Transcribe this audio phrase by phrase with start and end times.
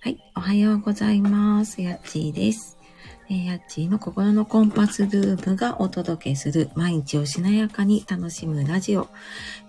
[0.00, 1.82] はい、おはようございます。
[1.82, 2.78] やっちーです。
[3.28, 9.08] え、やっちーの心のコンパスルームがお届けする毎日をしなやかに楽しむラジオ、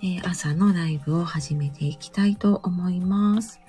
[0.02, 3.62] えー、朝のライブを始めていきたいと思います。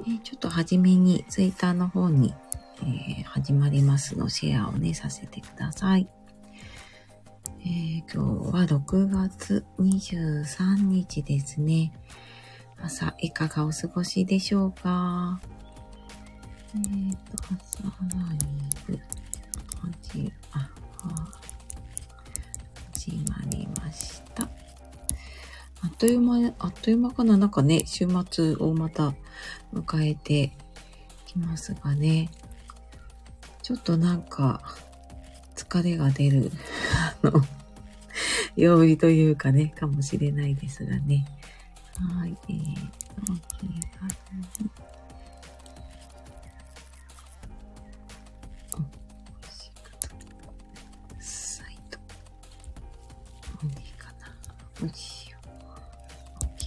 [0.00, 2.34] えー、ちょっと初めにツイッターの方に、
[2.82, 6.08] え始まりますのシェアをね、させてください。
[7.66, 8.18] え今日
[8.52, 11.92] は6月23日ですね。
[12.84, 15.40] 朝いかがお過ごしでしょうか？
[16.74, 17.88] えっ、ー、と、朝ラ
[18.34, 18.38] イ
[18.86, 19.00] ブ、
[20.02, 20.70] 始、あ、
[22.92, 24.44] 始まりました。
[24.44, 27.38] あっという間、あっという間かな？
[27.38, 29.14] なんかね、週末をまた
[29.72, 30.52] 迎えて
[31.24, 32.28] きますがね、
[33.62, 34.60] ちょっとなんか、
[35.56, 36.52] 疲れが出る、
[37.24, 37.42] あの、
[38.56, 41.26] 曜日というかね、かもしれないですがね。
[42.00, 42.90] はい、えー
[43.26, 44.16] と、気軽
[54.82, 55.30] よしい。
[55.30, 55.48] よう。
[56.44, 56.66] OK。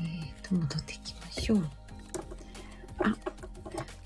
[0.00, 0.98] えーと、戻ってい。
[0.98, 1.64] きましょう。
[3.02, 3.16] あ、あ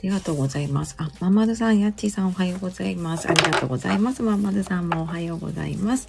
[0.02, 0.68] りがとうござい。
[0.68, 0.94] ます。
[0.98, 2.96] あ、ままるさん、やっちーさんおはようござい。
[2.96, 3.28] ます。
[3.28, 3.98] ありがとうござい。
[3.98, 4.22] ます。
[4.22, 5.76] ままるさんもおはようござい。
[5.76, 6.08] ます。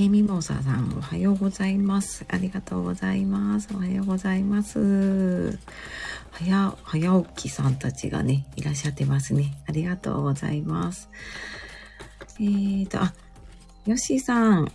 [0.00, 2.24] えー、みもささんおはようございます。
[2.30, 3.68] ありがとうございます。
[3.74, 5.58] おはようございます。
[6.30, 9.52] 早、早起きさんたちがね、いらっしゃってますね。
[9.68, 11.10] ありがとうございます。
[12.36, 13.12] えーと、あ、
[13.84, 14.72] よしさん、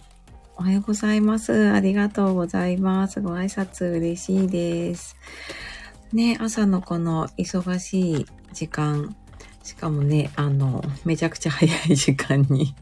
[0.58, 1.72] おはようございます。
[1.72, 3.20] ありがとうございます。
[3.20, 5.16] ご挨拶嬉しいです。
[6.14, 9.16] ね、朝のこの忙しい時間、
[9.64, 12.76] しかもね、あの、めちゃくちゃ早い時間に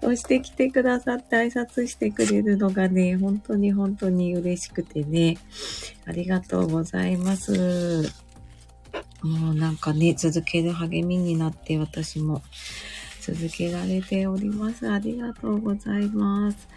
[0.00, 5.36] そして来てくださって挨拶してくれるのがね、本当に本当に嬉しくてね、
[6.06, 8.10] ありがとうございます。
[9.22, 12.42] もうなんかね、続ける励みになって私も
[13.20, 14.90] 続けられております。
[14.90, 16.68] ありがとうございます。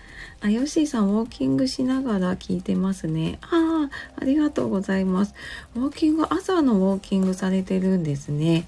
[0.42, 3.40] あ、ヨッシーさん、ウォーキングしながら聞いてますね。
[3.42, 5.34] ああ、ありがとうございます。
[5.76, 8.66] ウォーキング、朝のウォーキングされてるんですね。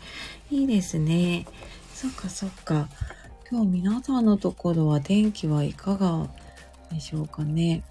[0.49, 1.45] いいですね。
[1.93, 2.87] そっかそっか。
[3.51, 6.27] 今日皆さんのところは天気はいかが
[6.91, 7.83] でしょうかね？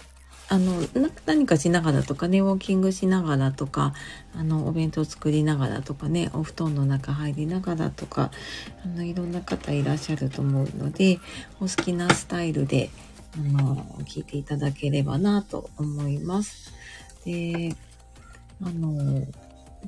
[0.48, 0.82] あの、
[1.26, 3.94] 何かしながらとかね、ウォーキングしながらとか、
[4.34, 8.32] あの、お弁当作りながらとかね、お布団の中入りながらとか、
[8.84, 11.20] あの、いろんな方いらっしゃると思うので、
[11.60, 12.90] お好きなスタイルで、
[13.36, 13.76] あの、
[14.06, 16.72] 聞いていただければなと思います。
[17.24, 17.76] で、
[18.60, 19.24] あの、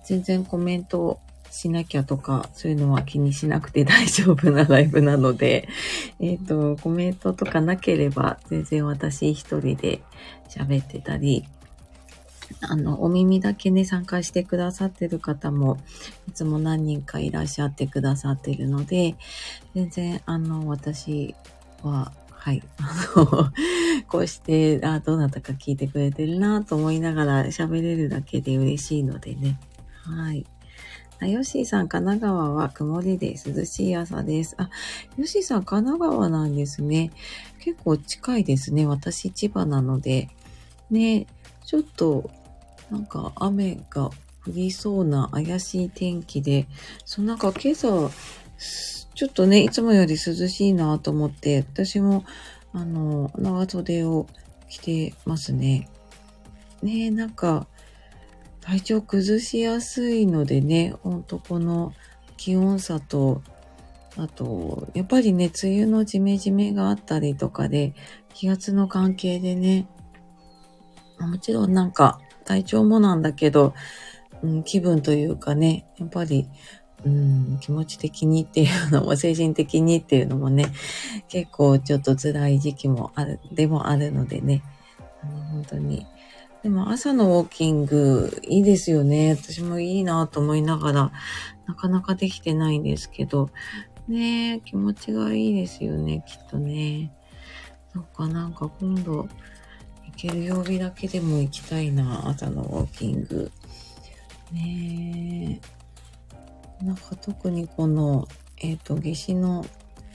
[0.05, 1.19] 全然コメント
[1.51, 5.69] しなきゃとか、そういうのは気にしなくて大丈夫なライブなので、
[6.21, 10.03] えっ、ー、と、コメントとかなければ、全然私一人で
[10.49, 11.45] 喋ってたり、
[12.61, 15.79] あの、お耳だけね、参加してくださってる方も、
[16.29, 19.17] いつも何人かいらっしゃってくださってるので、
[19.75, 21.35] 全然、あの、私
[21.83, 23.51] は、はい、あの、
[24.07, 29.59] こうして、あ、どなたか聞いてくれてるなと思いながら喋れるだけで嬉しいのでね。
[30.05, 30.47] はい。
[31.21, 34.55] あ、ヨッシーさん、神奈川は曇りで涼しい朝です。
[34.59, 34.69] あ、
[35.17, 37.11] ヨッシーさん、神奈川なんですね。
[37.59, 38.87] 結構近いですね。
[38.87, 40.29] 私、千葉なので。
[40.91, 41.27] ね、
[41.65, 42.31] ちょっと、
[42.91, 44.13] なんか雨が降
[44.49, 46.67] りそうな怪しい天気で、
[47.05, 48.11] そうなんか今朝、
[49.15, 52.25] ちょっとね、いつもより涼しいなと思って、私も、
[52.73, 54.27] あの、長袖を
[54.69, 55.89] 着てますね。
[56.83, 57.67] ねなんか、
[58.67, 61.93] 体調崩しやすいのでね、ほんとこの
[62.37, 63.41] 気温差と、
[64.17, 67.95] あと、やっぱりね、梅雨のジメジメがあったりとかで、
[68.35, 69.87] 気圧の関係でね、
[71.21, 73.73] もちろんなんか体調もなんだけど、
[74.43, 76.49] うん、気分というかね、やっぱり、
[77.05, 80.73] うん、気持ち的にっていうのも、 精神的にっていうのもね、
[81.29, 84.65] 結構ちょっと辛い時期もある、でもあるのでね、
[85.23, 86.05] あの本当に
[86.67, 89.37] でも朝のウォーキングいいですよね。
[89.41, 91.13] 私もいいなと思いながら、
[91.65, 93.51] なかなかできてないんですけど、
[94.09, 97.13] ね気持ちがいいですよね、きっとね。
[97.93, 99.29] そっか、なんか今度、
[100.07, 103.53] 行ける曜日だけでも行きたいな、朝のウォーキング。
[104.51, 105.61] ね。
[106.83, 108.27] なんか特にこの、
[108.59, 109.65] えっ、ー、と、夏至の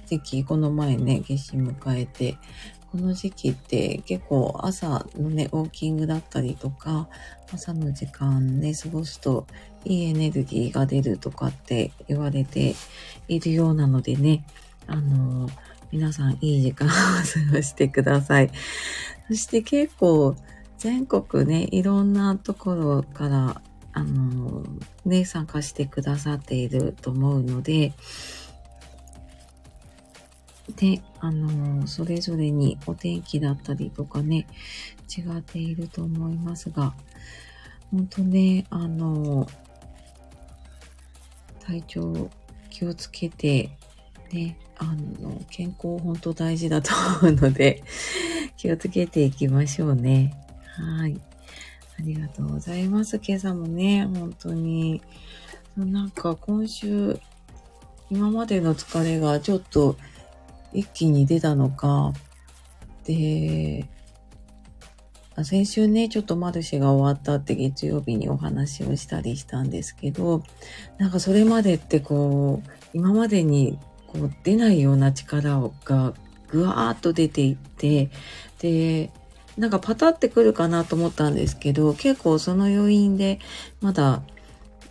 [0.06, 2.36] 時期、この前ね、夏至迎えて、
[2.92, 7.08] この時期って結構朝のね、ウォーキングだったりとか、
[7.54, 9.48] 朝の時間ね、過ごすと
[9.86, 12.76] いいエネルギーが出るとかって言われて
[13.30, 14.46] いるようなのでね、
[14.88, 15.50] あの
[15.92, 18.52] 皆さんいい時間を過ごしてください。
[19.30, 20.36] そして結構
[20.78, 23.62] 全国ね、いろんなところから、
[23.94, 24.64] あの、
[25.06, 27.94] ね、参加してくださっていると思うので、
[30.76, 34.48] で、あの、それぞれにお天気だったりとかね、
[35.16, 36.94] 違っていると思いますが、
[37.92, 39.48] 本当ね、あの、
[41.60, 42.30] 体調
[42.70, 43.70] 気をつけて、
[44.32, 44.86] ね、あ
[45.22, 46.92] の、健康本当大事だと
[47.22, 47.84] 思うので、
[48.58, 50.34] 気をつけていきましょうね。
[50.76, 51.20] はい。
[52.00, 53.20] ありがとうございます。
[53.24, 55.02] 今朝もね、本当に。
[55.78, 57.20] なんか今週、
[58.10, 59.98] 今までの疲れがちょっと
[60.74, 62.14] 一気に出たのか、
[63.04, 63.88] で、
[65.44, 70.44] 先週ね、ちょっとマルシェが終わったって月曜日にお話をしたりしたんですけど、
[70.98, 76.14] なんかそれまでってこう、今までにこう出ないような力が
[76.48, 78.12] ぐわーっと出ていって、
[78.60, 79.12] で、
[79.58, 83.40] なんかパタってくるかなと思ったんですけど、結構その要因で
[83.80, 84.22] まだ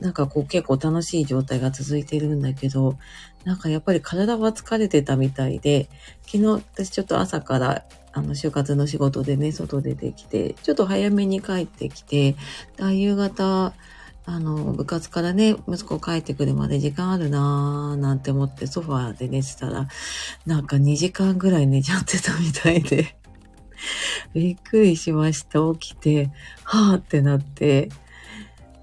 [0.01, 2.97] なんかこう結構楽しい状態が続いてるんだけど、
[3.45, 5.89] なんかやっぱり体は疲れてたみたいで、
[6.27, 12.37] 昨日私ちょっと朝からあの就活の仕事でね、外出てきて、ちょっと早めに帰ってきて、
[12.79, 13.73] 夕方、
[14.27, 19.89] あの、部活からね、息子帰ってくるまで時間あるなーなんて思ってソファーで寝てたら、
[20.47, 23.17] なんか2時間ぐらい寝ちゃってたみたいで
[24.35, 25.61] びっくりしました。
[25.75, 26.31] 起きて、
[26.65, 27.89] はーってなって、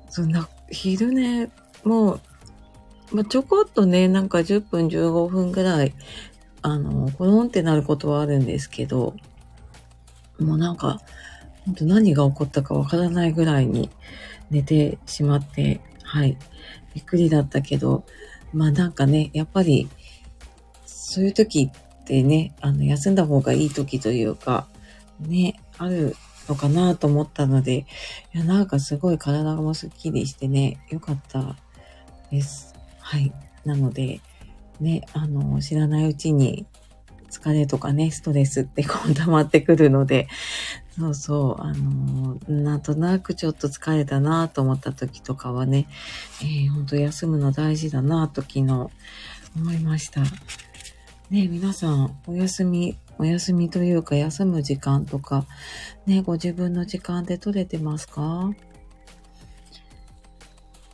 [0.09, 1.49] そんな、昼寝
[1.83, 2.19] も
[3.11, 5.93] まあ、ちょこっとね、なんか10分15分ぐらい、
[6.61, 9.15] あの、コロンってなることはあるんですけど、
[10.39, 11.01] もうなんか、
[11.65, 13.89] 本当何が起こったかわからないぐらいに
[14.49, 16.37] 寝てしまって、はい。
[16.93, 18.05] びっくりだったけど、
[18.53, 19.89] まあなんかね、やっぱり、
[20.85, 24.67] そういう時ってね、あの、休んだ方がいい時というか、
[25.19, 26.15] ね、ある
[26.47, 27.85] のかなと思ったので、
[28.33, 31.55] いや、なんかすごい体もスッキリしてね、よかった
[32.31, 32.76] です。
[33.07, 33.31] はい。
[33.63, 34.19] なので、
[34.81, 36.65] ね、あの、知らないうちに
[37.31, 40.27] 疲れとかね、ストレスってこう溜まってくるので、
[40.99, 45.87] そうそう、あの、なんとなくちょっと疲れたなと思った時とかはね、
[46.41, 48.61] えー、ほんと休むの大事だなと昨日
[49.55, 50.21] 思いました。
[51.29, 55.45] ね、皆さん、お休み、お休みというか休む時間とか、
[56.05, 58.51] ね、ご自分の時間で取れてますか？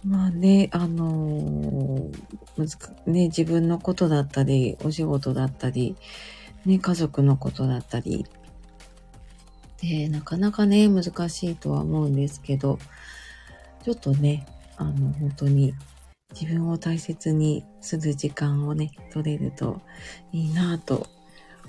[0.06, 5.96] まあね、あのー、ね、自分のことだったり、お仕事だったり、
[6.66, 8.26] ね、家族のことだったり、
[9.82, 12.80] で、なかなかね、難しいとは思うんですけど、
[13.84, 14.46] ちょっとね、
[14.78, 15.74] あの、本当に
[16.40, 19.82] 自分を大切にする時間をね、取れると
[20.32, 21.08] いいなぁと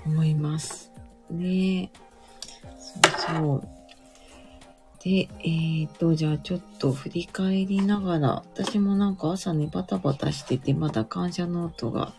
[0.05, 0.91] 思います。
[1.29, 1.91] ね
[2.77, 3.74] そうそう。
[5.05, 12.15] で、えー、っと、じゃあちょっと振り返りながら、私もなんか朝ね、バタバタしてて、まだ感謝ノートが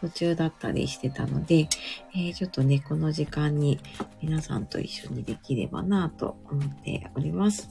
[0.00, 1.68] 途中だったりしてたので、
[2.14, 3.80] えー、ちょっとね、この時間に
[4.22, 7.70] 皆さんと一緒にできればなと思っております。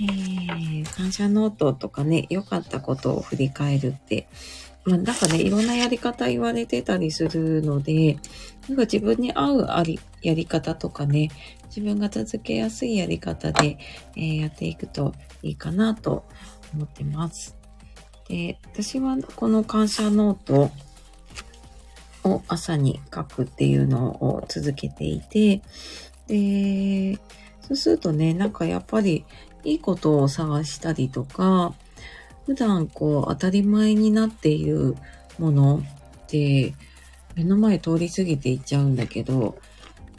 [0.00, 4.28] えー、感謝ノートとかね、良かったことを振り返るって、
[4.84, 8.18] まあ、なんかね、いろんなやり方言われてたりするので、
[8.68, 11.30] なんか自分に合うありやり方とかね、
[11.66, 13.78] 自分が続けやすいやり方で、
[14.16, 16.24] えー、やっていくといいかなと
[16.74, 17.56] 思ってます。
[18.28, 20.70] で、私はこの感謝ノート
[22.28, 25.62] を朝に書くっていうのを続けていて、
[26.26, 27.18] で、
[27.60, 29.24] そうするとね、なんかやっぱり
[29.62, 31.74] いいことを探したりとか、
[32.46, 34.96] 普段こう当たり前になっている
[35.38, 35.82] もの
[36.24, 36.74] って
[37.34, 39.56] 目の前通り過ぎていっちゃうんだけど、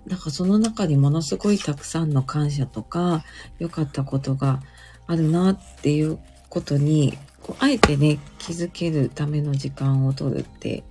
[0.07, 3.24] なんかその中にものすごいたくさんの感謝とか
[3.59, 4.62] 良かったことが
[5.07, 6.19] あるなっていう
[6.50, 10.83] ことに、こうあえてね、気づけるための時間を取るって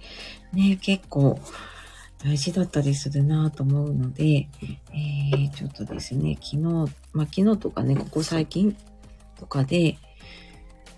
[0.52, 1.38] ね、結構
[2.25, 6.59] 大事だったりするなと思うので、えー、ちょっとですね、昨日、
[7.12, 8.76] まあ昨日とかね、ここ最近
[9.38, 9.99] とかで、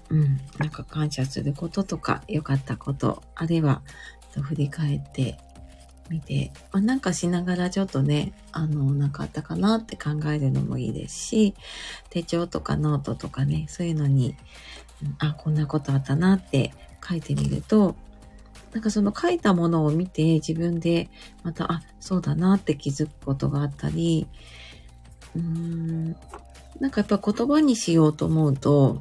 [0.09, 3.83] うん、なんか感謝することとか、良かったことあれば、
[4.41, 5.39] 振り返って
[6.11, 11.55] みて、まあ、なんかしながらちょっとね、あの、なんかあったかなって考えるのもいいですし、
[12.11, 14.37] 手帳とかノートとかね、そういうのに、
[15.19, 16.73] あ、こんなことあったなって
[17.07, 17.97] 書いてみると、
[18.73, 21.09] なんかその書いたものを見て自分で
[21.43, 24.27] また、あ、そうだなって気づくことがあったり、
[25.35, 26.17] うーん、
[26.81, 29.01] なんかやっぱ言葉にしようと思うと、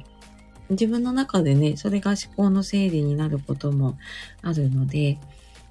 [0.70, 3.98] 自分の中でね、それが思考の整理になることも
[4.42, 5.18] あるので、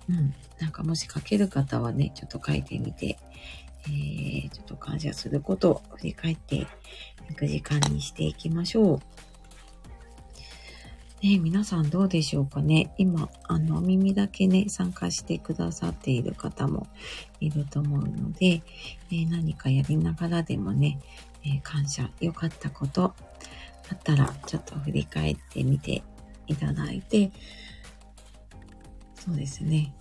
[0.10, 3.18] うん、なんかもし書ける方はね、ちょっと書いてみて、
[3.88, 6.68] えー、ちょっと感謝することを振り返って
[7.30, 9.00] いく時間にしていきましょう。
[11.26, 16.88] ね皆さんどうでしょうかね今、あの、耳だけね、参加してくださっている方も
[17.40, 18.62] いると思うので、
[19.10, 21.00] えー、何かやりながらでもね、
[21.44, 23.16] えー、感謝、良かったこと
[23.90, 26.04] あったら、ちょっと振り返ってみて
[26.48, 27.32] いただいて、
[29.25, 29.94] そうですね。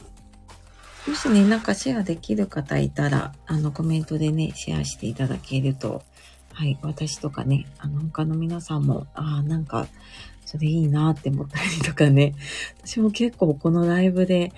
[1.07, 6.03] もしね、なんかシェアできる方いたら、あの、コメントでね、シェアしていただけると、
[6.53, 9.87] はい、私とかね、あの、他の皆さんも、ああ、なんか、
[10.47, 12.35] それいいなって思ったりとかね、
[12.85, 14.53] 私も結構このライブで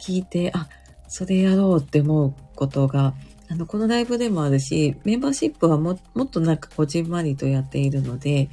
[0.00, 0.68] 聞いて、あ、
[1.08, 3.14] それやろうって思うことが、
[3.48, 8.48] あの、このライブでもあるし、メンバーシップはももっとなんかこじんまりとやっているので、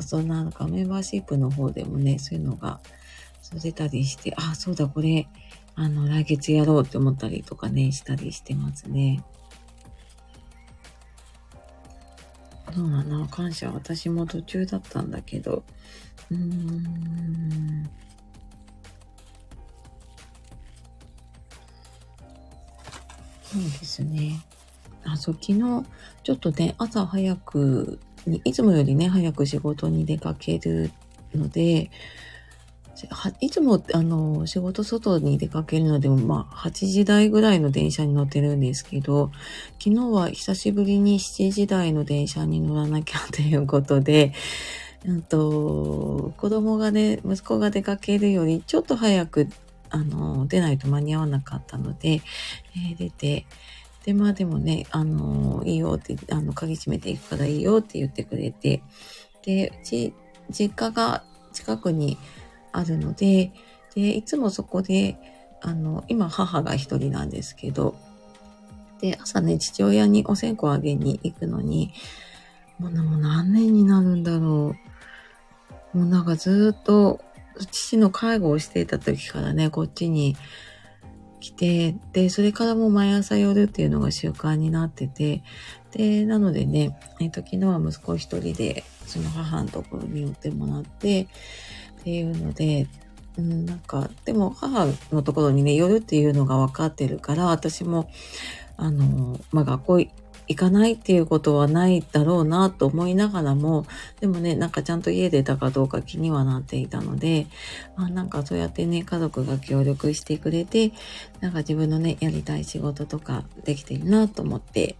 [0.00, 2.80] そんななんかメンバーシップの方でもね、そういうのが、
[3.52, 5.28] そう出たりして、あ、そうだ、これ、
[5.74, 9.22] あの、来月やろうって思ったりとかね、したりしてますね。
[12.74, 13.70] そうだな、感謝。
[13.70, 15.64] 私も途中だったんだけど、
[16.30, 17.90] うーん。
[23.42, 24.40] そうですね。
[25.04, 25.84] あ、そう、昨日、
[26.22, 30.90] ちょっとね、朝早くに、いつもよりね、早く仕事に出かける
[31.34, 31.90] ので、
[33.40, 39.30] いつも、あの、仕事外に出かけるので、まあ、8時台ぐらいの電車に乗ってるんですけど、
[39.82, 44.32] 昨日は久しぶりに7時台の電車に乗らなきゃということで、
[45.04, 49.48] うんと、子供がね、息子が出かけるよりちょっと早く、
[49.90, 52.22] あの、出ないと間に合わなかったので、
[52.76, 53.46] えー、出て、
[54.04, 58.82] で、まあでもね、あの、いいよって、あの、鍵閉めていくからいいよって言ってくれて、
[59.44, 60.14] で、うち、
[60.50, 62.18] 実家が近くに
[62.72, 63.52] あるので、
[63.94, 65.16] で、いつもそこで、
[65.60, 67.94] あの、今母が一人なんですけど、
[69.00, 71.92] で、朝ね、父親にお線香あげに行くのに、
[72.78, 74.74] もう何年になるんだろ
[75.94, 75.98] う。
[75.98, 77.20] もうなんかずっと、
[77.70, 80.36] 父の介護をしていた時からね、こっちに
[81.40, 85.42] 来て、で、それからもう毎朝夜っていうのが習慣になってて、
[85.90, 91.28] で、なのでね、えっと、昨日は息子一人で、その母のところに寄ってもらって、
[92.02, 92.88] っていうので、
[93.38, 98.10] うん、なんか、でも母のところにね、寄るっていうのが分かってるから、私も、
[98.76, 99.98] あの、まあ、学校
[100.48, 103.86] 行かないっていうことはないだろうなと思いながらも、
[104.20, 107.46] でもね、なんかちゃんと家出たかどうか気にはなっていたので、
[107.94, 110.92] あなんかそうやってね、家族が協力してくれて、
[111.40, 114.96] なんか自分のね、やりたい仕事とかできてるなと思って、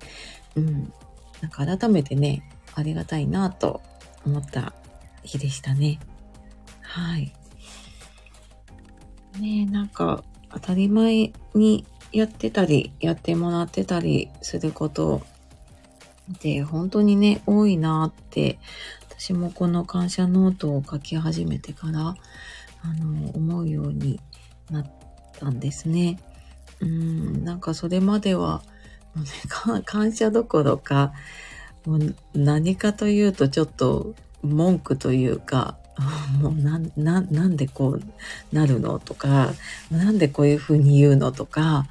[0.55, 0.93] うん、
[1.41, 3.83] なんか改めてね、ありがたいなと
[4.25, 4.73] 思った
[5.25, 5.99] 日でしたね。
[6.93, 7.33] はい。
[9.41, 10.23] ねえ、なんか
[10.53, 15.23] 当たり前にやってたり、やってもらってたりすること
[16.43, 18.59] で、本当にね、多いなって、
[19.09, 22.15] 私もこの感謝ノートを書き始めてから、
[22.83, 24.21] あの、思うように
[24.71, 24.93] なっ
[25.39, 26.19] たんですね。
[26.81, 28.63] うん、なんかそれまでは、
[29.15, 29.31] もうね、
[29.87, 31.15] 感謝どころか、
[31.87, 35.79] もう何かというとちょっと文句というか、
[36.41, 38.03] もうな、な、なんでこう
[38.55, 39.53] なるのとか、
[39.91, 41.87] なんでこういうふうに言うのとか、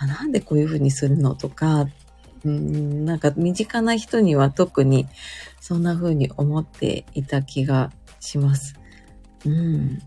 [0.00, 1.86] なんでこういうふうにするのとか、
[2.44, 5.06] うん、なんか身近な人には特に
[5.60, 8.74] そんな風に思っていた気がします。
[9.44, 10.02] うん。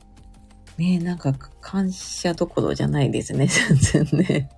[0.77, 3.47] ねなんか感謝どころじゃないですね、
[3.93, 4.49] 全然ね。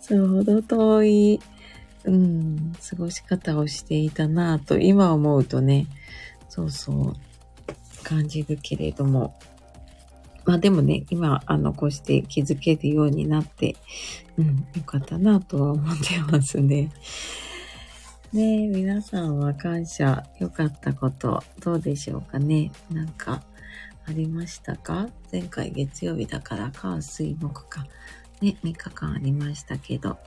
[0.00, 1.40] そう、ほど遠い、
[2.04, 5.86] うん、過ごし方をしていたなぁと今思うとね、
[6.48, 7.16] そうそう、
[8.02, 9.34] 感じるけれども。
[10.44, 13.76] まあでもね、今、あの、こうして気づけるようになって、
[14.36, 16.90] うん、よかったなとは思ってますね。
[18.32, 23.42] ね皆さんは感謝、良かったこと、どうでしょうかねなんか、
[24.04, 25.08] ありましたか？
[25.30, 27.86] 前回月曜日だから、火、水、木か。
[28.40, 30.18] ね、3日間ありましたけど、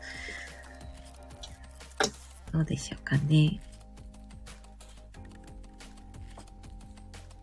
[2.54, 3.60] どうでしょうかね。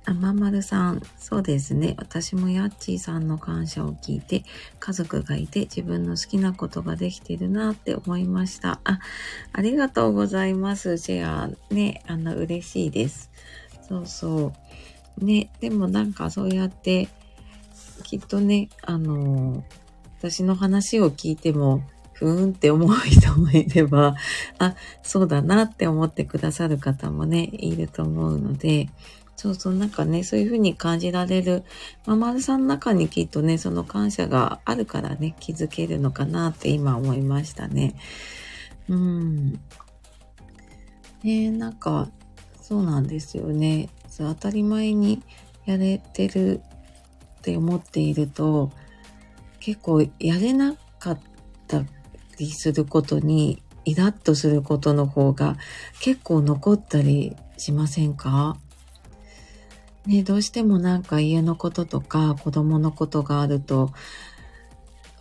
[0.04, 1.94] あ、ままるさん、そうですね。
[1.98, 4.44] 私もヤッチーさんの感謝を聞いて、
[4.80, 8.80] 家族がいて自分の好きなことができてるなって思いました。
[8.84, 8.98] あ、
[9.52, 10.98] ありがとうございます。
[10.98, 11.50] シェア。
[11.72, 13.30] ね、あの、嬉しいです。
[13.88, 14.52] そうそ
[15.20, 15.24] う。
[15.24, 17.08] ね、でもなんかそうやって、
[18.02, 19.64] きっとね、あの、
[20.18, 21.82] 私の話を聞いても、
[22.12, 24.16] ふーんって思う人もいれば、
[24.58, 28.88] あ、そうだなって思ってくださる方もね、いると思うので、
[29.36, 31.64] そうそう、なんかね、そういうふうに感じられる、
[32.06, 37.96] まあ、丸さんの中にきっとね、その感謝があるからね、気づけるのかなって今思いましたね。
[38.88, 39.60] うん。
[41.22, 42.08] ねなんか、
[42.60, 43.88] そうなんですよね。
[44.08, 45.22] そう当たり前に
[45.64, 46.62] やれてる
[47.38, 48.70] って思っていると、
[49.58, 51.18] 結構やれなかっ
[51.66, 51.82] た
[52.38, 55.56] りすることにイラッとすることの方が
[56.00, 58.56] 結構残ったりしませんか？
[60.06, 63.92] ね、どうしてもなんか家のこととか子供のことがあると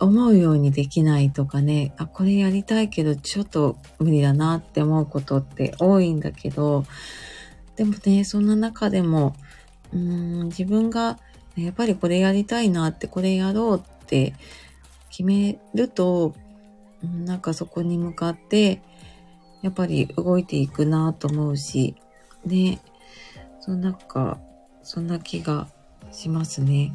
[0.00, 6.84] 思うようにできないとかね、あ、これやりたいけどちょっと無理だなって思うことって多いんだけど、
[7.76, 9.36] でもね、そんな中でも、
[9.92, 11.18] うーん、自分が
[11.56, 14.34] やっぱりこれやりたいなって、これやろうって
[15.10, 16.34] 決めると、
[17.02, 18.82] なんかそこに向かって、
[19.62, 21.94] やっぱり動いていくなと思うし、
[22.44, 22.80] ね、
[23.60, 24.40] そのなんか、
[24.82, 25.68] そんな気が
[26.10, 26.92] しますね。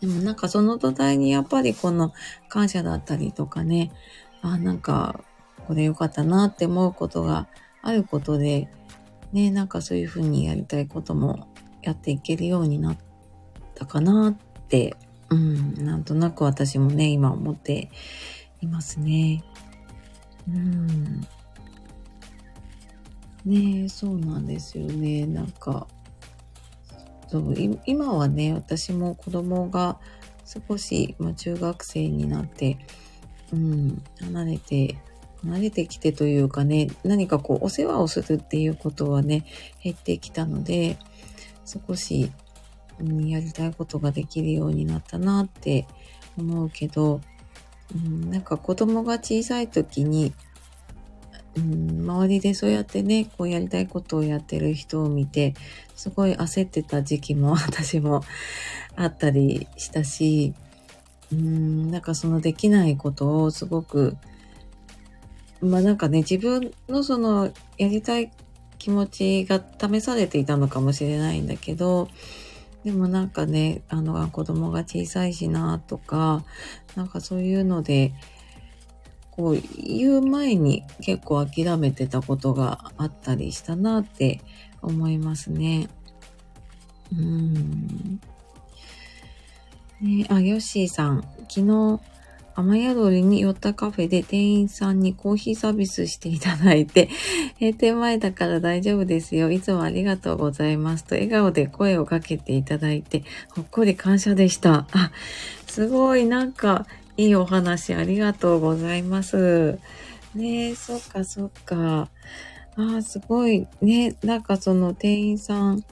[0.00, 2.12] でもなんかその土台にやっぱりこの
[2.48, 3.92] 感謝だったりとかね、
[4.42, 5.20] あ、なんか
[5.66, 7.48] これ良かったなって思うことが
[7.82, 8.68] あることで、
[9.32, 11.48] ね、なんかそういうふうにやりたいことも
[11.82, 12.98] やっていけるようになっ
[13.74, 14.96] たかなって、
[15.30, 17.90] うん、なんとなく私もね、今思って
[18.60, 19.44] いますね。
[20.48, 21.20] うん。
[23.44, 25.26] ねそうなんですよね。
[25.26, 25.86] なんか、
[27.28, 27.54] そう
[27.86, 29.98] 今はね、私も子供が
[30.46, 32.78] 少し、まあ、中学生になって、
[33.52, 34.96] うん、離れて、
[35.42, 39.44] 離れてきてというかね、何かこう、お世話をするっていうことはね、
[39.84, 40.98] 減ってきたので、
[41.66, 42.32] 少し、
[42.98, 45.86] うん、やりたいことができるようになったなって
[46.38, 47.20] 思うけど、
[47.94, 50.32] うん、なんか子供が小さい時に、
[51.58, 55.54] うん、周りでそうやってね、こうやりたいことをやってる人を見て、
[55.96, 58.22] すごい焦ってた時期も 私も
[58.94, 60.54] あったりしたし、
[61.32, 64.16] うん、なんかそのできないことをすごく、
[65.60, 68.30] まあなんかね、自分のそのやりたい
[68.78, 72.08] 気持ちが試されていたのかもしれないんだけど、
[72.84, 76.44] でもなんかね、あの、子供が小さいしなとか、
[76.94, 78.12] なんかそういうので、
[79.38, 84.40] こう言う前に結構諦めてたことがあったりしたなって
[84.82, 85.88] 思いますね。
[87.12, 88.20] うん。
[90.00, 92.00] ねあ、ヨッシーさん、昨日、
[92.56, 97.08] 雨宿りに寄ったカフェで店員さんにコーヒーサービスしていただいて、
[97.60, 99.52] 閉店前だから大丈夫ですよ。
[99.52, 103.22] いつもありがとうございますと笑顔で声をかけていただいて、
[103.54, 104.88] ほっこり感謝でした。
[104.90, 105.12] あ、
[105.68, 109.76] すごいなんかいいお話ありがとうございます。
[110.36, 112.08] ねえ、そっかそっか。
[112.76, 113.66] ああ、すごい。
[113.82, 115.82] ね、なんかその店員さん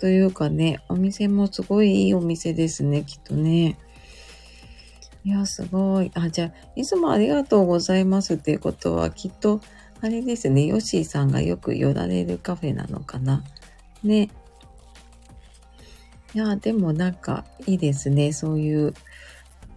[0.00, 3.78] というかね、お店もすごいいいお店ですね、きっとね。
[5.22, 6.10] いや、すごい。
[6.14, 9.60] あ、じゃあ、いつもありがとうございますっていうことは、きっと、
[10.00, 13.44] あれですね、ヨッシーさんがよく寄られるカフェなのかな。
[14.02, 14.28] ね。
[16.34, 18.94] いや、でもなんかいいですね、そういう。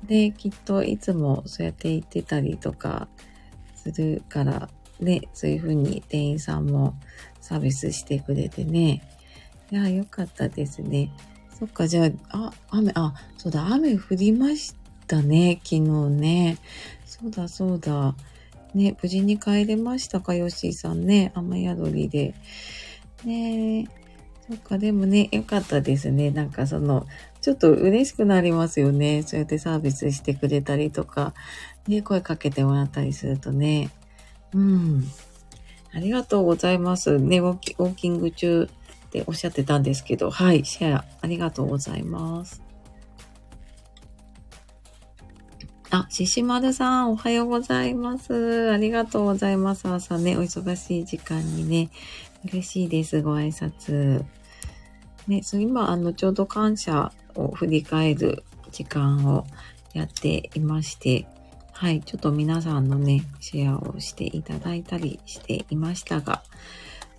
[0.04, 3.08] で、きっといつもそうやって言ってたりとか
[3.76, 6.96] するから、ね、そういうふうに店員さんも
[7.40, 9.02] サービスしてくれてね。
[9.72, 11.12] いや、よかったですね。
[11.58, 14.76] そっか、じゃあ、あ、雨、あ、そうだ、雨降りまし
[15.08, 16.58] たね、昨日ね。
[17.06, 18.16] そうだそうだ。
[18.74, 21.32] ね、無事に帰れましたか、ヨッシーさんね。
[21.36, 22.34] 雨宿りで。
[23.26, 23.88] ね
[24.48, 26.32] そっか、でもね、よかったですね。
[26.32, 27.06] なんかその、
[27.42, 29.24] ちょっと嬉しくなりますよね。
[29.24, 31.34] そうやってサービスしてくれたりとか、
[31.88, 33.90] ね、声かけてもらったりするとね。
[34.54, 35.04] うん。
[35.94, 37.20] ありがとうございます。
[37.20, 38.70] ね、ウォーキング中
[39.08, 42.62] っておっしゃってたんですけど、はい、シェアありがとうございます。
[45.90, 48.72] あ、ししまるさん、おはようございます。
[48.72, 49.90] ありがとうございます。
[49.90, 51.90] 朝ね、お忙しい時間にね、
[52.46, 53.22] 嬉しいです。
[53.22, 54.24] ご挨拶。
[55.28, 59.46] ね、そう、今、あの、ちょうど感謝を振り返る時間を
[59.94, 61.28] やっていまして、
[61.72, 66.44] はい、ちょっと皆さんのね、シェアをしていただいたりしていましたが、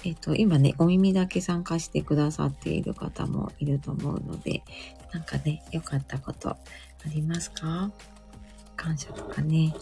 [0.04, 4.62] えっ、と、今ね、お耳だけ参加してくださっている方もいると思うので、
[5.12, 6.58] なんかね、良かったことあ
[7.06, 7.90] りますか？
[8.76, 9.74] 感謝とかね。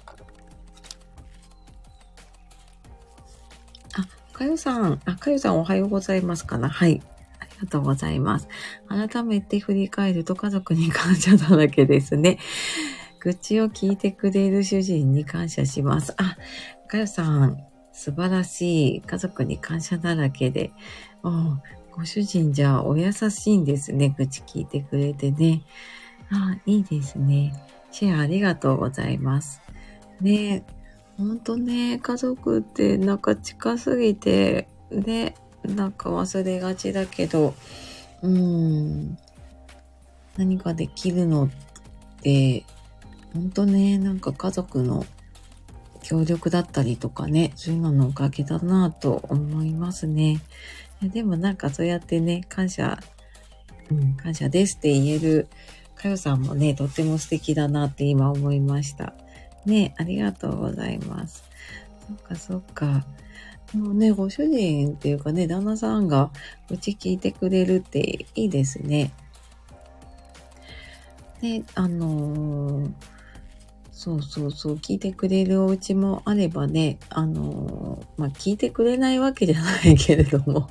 [3.94, 7.02] あ、かよさん、あ、かよさんおはようございますかなはい。
[7.60, 8.48] りがとうございます。
[8.88, 12.38] 改めて振り返ると家族に感謝だらけですね。
[13.20, 16.14] 愚痴を聞いてくれる主人に感謝します。
[16.16, 16.36] あ、
[16.88, 19.00] かよさん、素晴らしい。
[19.02, 20.72] 家族に感謝だらけで。
[21.92, 24.14] ご主人じゃお優しいんですね。
[24.16, 25.62] 愚痴聞いてくれてね。
[26.30, 27.52] あ、いいですね。
[27.90, 29.60] シェアありがとうございます。
[30.20, 30.64] ね
[31.16, 37.54] ほんとね、家族ってなんか近すぎて、ね、なんか忘れがちだけど、
[38.22, 39.18] うん、
[40.36, 41.50] 何かできるのっ
[42.22, 42.64] て、
[43.34, 45.06] ほんとね、なんか家族の
[46.02, 50.40] 協力だったりとかね、そういうののおかげだなと思いますね。
[51.02, 52.98] でもなんかそうやってね、感謝、
[53.90, 55.48] うん、感謝ですって言える、
[55.94, 59.14] かよさんもね、とっても素敵だなって今思いました。
[59.66, 61.44] ね、ありがとうございます。
[62.08, 63.04] そっかそっか。
[63.74, 66.30] もうね、ご主人っていうかね、旦那さんが
[66.70, 69.12] うち聞いてくれるっていいですね。
[71.40, 72.92] で、あのー、
[73.92, 80.68] そうそうそう、聞いてくれるお家もあればね、あのー、まあ、聞いてくれないわけじゃないけれども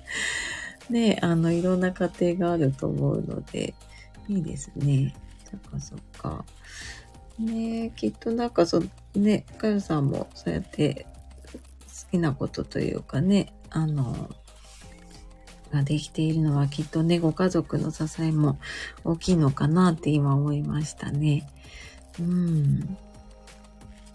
[0.88, 3.74] ね、あの、いろんな家庭があると思うので、
[4.28, 5.14] いいですね。
[5.50, 6.44] そっかそっか。
[7.38, 8.82] ねきっとなんかそ、
[9.14, 11.06] ね、かよさんもそうやって
[12.06, 14.30] 好きなことというかね、あの、
[15.72, 18.58] ができているのはきっとね、ご家族の支えも
[19.04, 21.48] 大きいのかなって今思いましたね。
[22.18, 22.80] うん。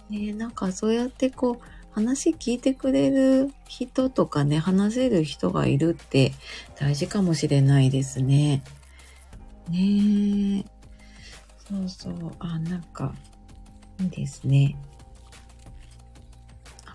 [0.10, 6.32] ねなんかそうやってこう、話聞いてくれる人とかね、話せる人がいるって
[6.80, 8.63] 大事かもしれないですね。
[9.69, 10.65] ねえ。
[11.67, 12.34] そうそう。
[12.39, 13.13] あ、なんか、
[13.99, 14.75] いいですね。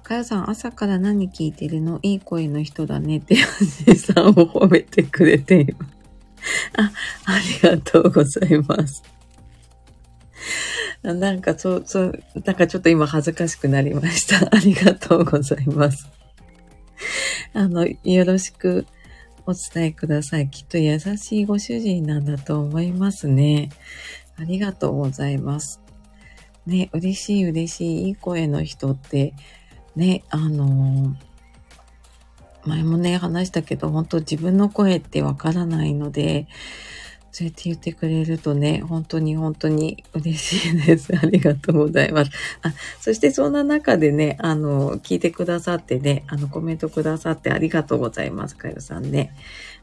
[0.07, 1.99] かよさん、朝から何聞いてるの？
[2.03, 3.47] いい声の人だねって、や
[3.87, 5.93] じさんを褒めてくれています。
[6.77, 6.93] あ、
[7.25, 9.03] ありがとうございます。
[11.03, 14.49] なんか、そう、そう、なんかちょっと今恥ずかしくなりました。
[14.55, 16.09] ありがとうございます。
[17.53, 18.87] あの、よろしく
[19.45, 20.49] お伝えください。
[20.49, 23.71] きっと優しいご主人なんだと思いますね。
[24.39, 25.81] ありがとうございます。
[26.65, 29.35] ね、嬉しい嬉しい、いい声の人って、
[29.97, 31.15] ね、あの
[32.67, 36.47] 前もね、話したけど、本当自分の声ってわからないので、
[37.33, 41.13] そうやって言ってくれるとね、本当に本当に嬉しいです。
[41.21, 42.31] ありがとうございます。
[42.63, 48.57] あ、そしてそんな中でね、あの、聞いてくださってね、あの、コメントくださってありがとうございます。
[48.57, 49.35] かよさんね。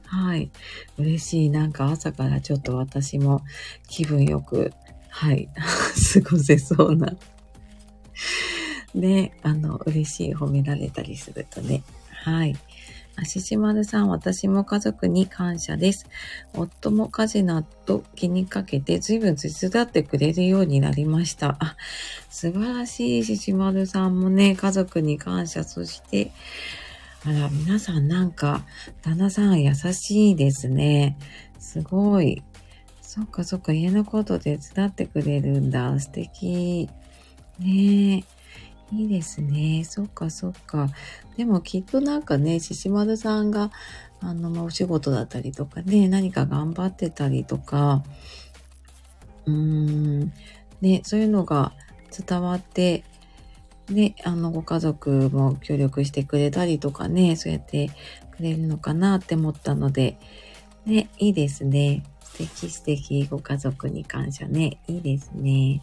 [0.04, 0.49] はい。
[0.97, 1.49] 嬉しい。
[1.52, 3.43] なんか朝からちょっと私も
[3.88, 4.73] 気分よく、
[5.10, 5.47] はい、
[6.13, 7.15] 過ごせそうな。
[8.93, 11.84] ね、あの、嬉しい褒められたりするとね。
[12.23, 12.56] はい。
[13.15, 16.08] あししまるさん、私も家族に感謝です。
[16.53, 21.58] 夫も家事など気にかけて随分手伝ってくれるようになりました。
[21.60, 21.75] あ、
[22.29, 25.63] 素晴らしいししまるさんもね、家族に感謝。
[25.63, 26.32] そして、
[27.25, 28.65] あら、皆さんなんか、
[29.03, 31.17] 旦那さん優しいですね。
[31.60, 32.43] すごい。
[33.01, 35.99] そっかそっか、家のこと手伝ってくれるんだ。
[35.99, 36.89] 素敵。
[37.60, 38.42] ねえ。
[38.93, 39.84] いいですね。
[39.84, 40.88] そっかそっか。
[41.36, 43.71] でもきっとなんかね、ししまるさんが、
[44.21, 48.03] あの、まあ、お仕事だったりとかね、何か頑張ってたりとか、
[49.45, 50.34] うーん、
[50.82, 51.73] ね、そういうのが
[52.27, 53.03] 伝わって
[53.89, 57.89] ね、あの、ご家族も協力してくれたりとかね、そうやって
[58.38, 60.17] くれるのかなって思ったので、
[60.86, 62.03] ね、いいですね。
[62.21, 64.77] 素敵素敵、ご家族に感謝ね。
[64.88, 65.82] いいですね。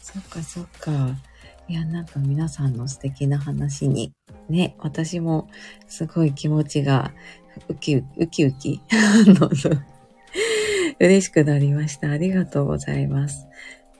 [0.00, 1.16] そっかそっか。
[1.68, 4.12] いや、なんか皆さんの素敵な話に、
[4.48, 5.48] ね、私も
[5.88, 7.12] すごい気持ちが
[7.68, 8.80] ウキウキ、ウキウキ
[11.00, 12.10] 嬉しくなりました。
[12.10, 13.48] ありがとうございます。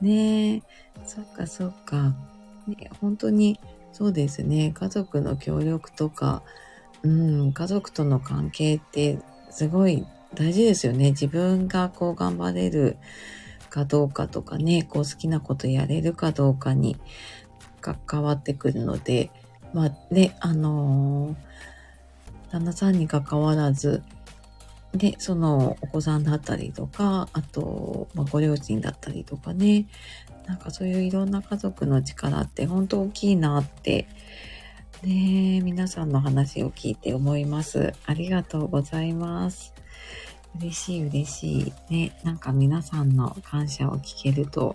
[0.00, 0.62] ねえ、
[1.04, 2.14] そっかそっか。
[2.68, 3.58] ね、本当に
[3.92, 4.72] そうですね。
[4.72, 6.42] 家族の協力とか、
[7.02, 9.18] うん、家族との関係って
[9.50, 11.10] すごい大事ですよね。
[11.10, 12.96] 自分がこう頑張れる
[13.70, 16.96] かどうかとかね、こう好きなことやれるかどうかに
[17.94, 19.30] 関わってくるので、
[19.72, 24.02] まあね、あのー、旦那さんに関わらず、
[24.94, 29.86] で、そのお子さんだったりとか、あと、まあ、ご両親だったりとかね、
[30.46, 34.08] なんかそういういろんな家族の力って本当大きいなって、
[35.02, 37.92] ね皆さんの話を聞いて思います。
[38.06, 39.74] ありがとうございます。
[40.58, 41.92] 嬉しい嬉しい。
[41.92, 44.74] ね、なんか皆さんの感謝を聞けると、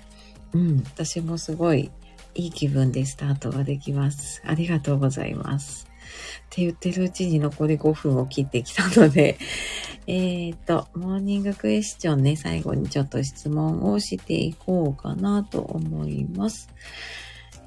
[0.54, 1.90] うん、私もすごい
[2.36, 4.42] いい気分でスタートができます。
[4.46, 5.86] ありがとうございます。
[5.86, 9.38] って言ってるうちに残り5分を切ってきたので、
[10.08, 16.70] えっ、と、モーニングクエスチョンね、最後にちょっと質問をしていこうかなと思います。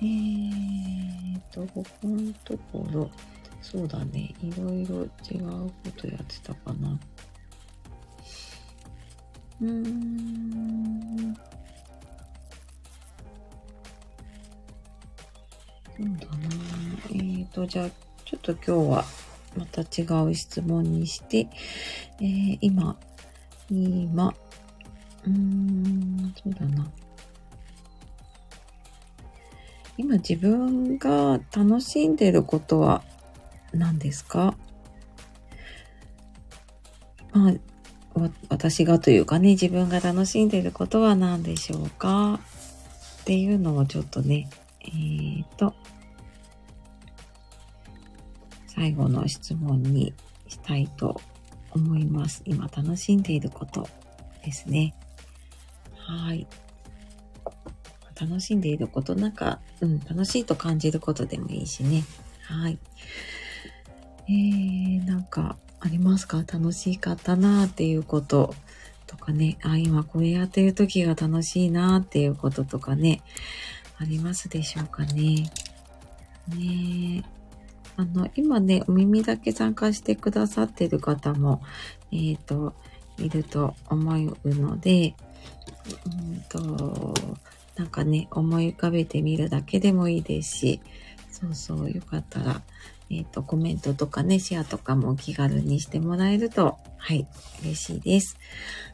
[0.03, 3.11] えっ、と、ここのところ、
[3.63, 4.35] そうだね。
[4.43, 6.99] いろいろ違うことやってたかな。
[9.63, 11.37] うーん。
[15.97, 16.49] そうだな。
[17.11, 17.91] えーと、じゃあ、
[18.25, 19.05] ちょっと今日は
[19.57, 21.49] また違う質問にして、
[22.21, 22.97] えー、今、
[23.71, 24.35] 今、
[25.25, 26.91] うーん、そうだな。
[29.97, 33.05] 今自分が楽しんでることは
[33.73, 34.57] 何ですか？
[37.33, 37.53] まあ、
[38.49, 42.41] 私がというかね、自分が楽しんでることは何でしょうか？
[43.23, 44.51] っていうのをちょっとね、
[44.85, 45.75] えーと、
[48.67, 50.13] 最後の質問に
[50.49, 51.21] したいと
[51.73, 52.43] 思います。
[52.45, 53.89] 今楽しんでいること
[54.45, 54.95] ですね。
[55.97, 56.47] はい。
[58.21, 62.05] 楽しんでいること、なんか、うん、楽しいと感じることでもいいしね。
[62.43, 62.79] はい。
[64.29, 66.39] えー、なんか、ありますか？
[66.39, 68.55] 楽しかったなーっていうこと
[69.07, 69.59] とかね。
[69.63, 73.21] あ、今これやってる時が楽しいなーっていうこととかね。
[74.05, 75.51] ありますでしょうかね。
[76.55, 77.25] ね
[77.97, 81.63] あの、今ね、お耳だけ参加してくださってる方も、
[82.13, 82.75] えっ、ー、と、
[83.17, 85.15] いると思うので、
[86.07, 87.15] うんと、
[87.77, 90.81] なんかね、思い浮かべてみるだけでもいいですし、
[91.31, 92.61] そうそう、よかったら、
[93.17, 97.27] えっ、ー、と、コメントとかね、シェアとかも気軽にしてもらえると、はい、
[97.63, 98.37] 嬉しいです。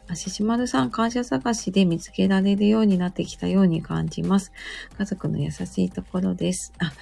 [0.09, 4.53] あししまるさん、感謝探しで見つけられるようになってきたように感じます。
[4.99, 6.73] 家族の優しいところです。
[6.79, 6.93] あ、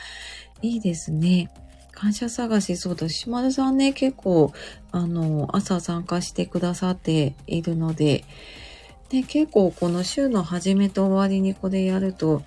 [0.62, 1.50] いいですね。
[1.90, 4.52] 感謝探し、そうだ、島田さんね、結構、
[4.92, 8.24] あの、朝参加してくださっているので、
[9.09, 12.42] で、結構この週の初めと終わりにこれやると、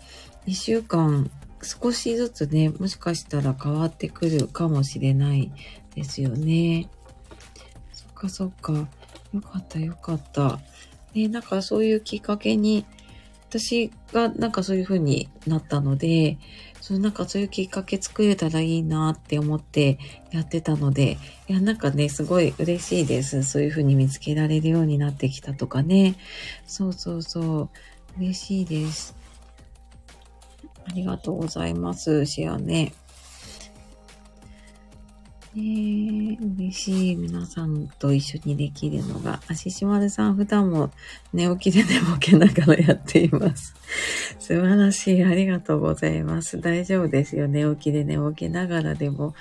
[0.47, 1.29] 2週間
[1.63, 5.51] 少しずつね、もしかしたら変わってくるかもしれない
[5.95, 6.89] ですよね。
[7.93, 8.73] そっかそっか。
[9.33, 10.59] よかったよかった。
[11.13, 12.85] ね、なんかそういうきっかけに、
[13.49, 16.37] 私がなんかそういう風になったので、
[16.79, 19.99] そのなんかそういうきっかけ作れたらいいなって思って
[20.31, 21.17] やってたので、
[21.49, 23.43] いやなんかね、すごい嬉しいです。
[23.43, 26.15] そういう風に見つけられるようになってきたとかね。
[26.65, 27.69] そうそうそ
[28.17, 28.19] う。
[28.19, 29.20] 嬉しいです。
[30.87, 32.25] ありがとうございます。
[32.25, 32.93] シェアね。
[35.53, 37.15] えー、嬉しい。
[37.17, 39.41] 皆さんと一緒にできるのが。
[39.49, 40.91] あししまるさん、普段も
[41.33, 43.75] 寝起きで寝ぼけながらやっています。
[44.39, 45.23] 素晴らしい。
[45.25, 46.61] ありがとうございます。
[46.61, 47.49] 大丈夫ですよ。
[47.49, 49.35] 寝起きで寝ぼけながらでも、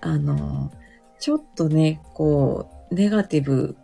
[0.00, 0.72] あの、
[1.18, 3.76] ちょっとね、こう、ネガティブ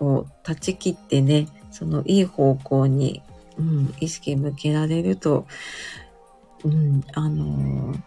[0.00, 3.22] を断ち切ってね、そのいい方向に、
[3.58, 5.46] うん、意識向けられると、
[6.66, 8.00] うん、あのー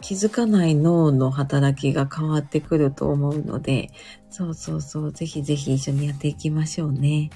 [0.00, 3.90] 気づかない脳の働きが変わってくると思うので、
[4.28, 7.30] そうそうそう、ぜひぜひ一緒にやっていきましょうね。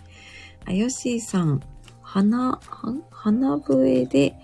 [0.66, 1.62] あ、よしーさん、
[2.02, 2.60] 花、
[3.10, 4.34] 花笛で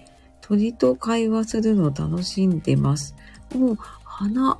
[0.40, 3.14] 鳥と会話するの楽しんでます。
[3.54, 4.58] お花、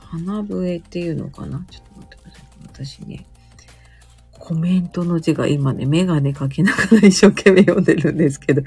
[0.00, 1.64] 花笛っていうのかな？
[1.70, 2.44] ちょっと待ってください。
[2.98, 3.24] 私ね、
[4.32, 8.62] コメントの字が今ね、メガネかけながら一生懸命読んでるんですけど、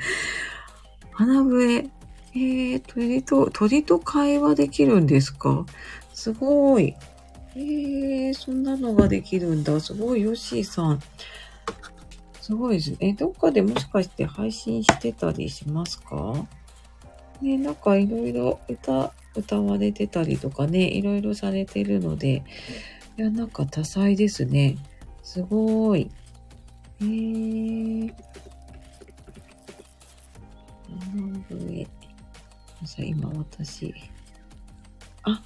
[1.11, 1.91] 花笛、
[2.33, 5.65] えー、鳥と、鳥と会話できるんですか？
[6.13, 6.95] すごい。
[7.55, 9.79] えー、そんなのができるんだ。
[9.81, 10.99] すごい、ヨッシーさん。
[12.39, 12.97] すごいですね。
[13.01, 16.47] え、どっかでもしかして配信してたりしますか？
[17.41, 22.43] ね、なんかいろいろ歌、歌われてたりとかね、いろいろされてるので、
[23.17, 24.77] いや、なんか多彩ですね。
[25.23, 26.09] すごい。
[27.01, 28.13] えー。
[32.81, 32.87] 上。
[32.87, 33.93] さ今私、
[35.23, 35.41] あ、